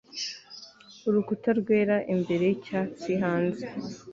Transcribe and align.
urukuta 1.07 1.49
rwera 1.59 1.97
imbere 2.13 2.45
n'icyatsi 2.51 3.11
hanze 3.23 3.65